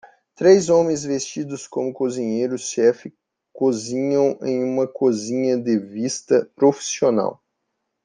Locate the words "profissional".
6.55-7.39